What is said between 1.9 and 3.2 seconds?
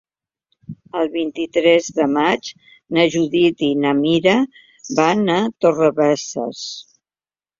de maig na